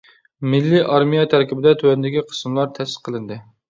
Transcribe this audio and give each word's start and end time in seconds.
مىللىي 0.53 0.81
ئارمىيە 0.85 1.27
تەركىبىدە 1.35 1.77
تۆۋەندىكى 1.85 2.27
قىسىملار 2.35 2.77
تەسىس 2.77 3.09
قىلىندى. 3.09 3.45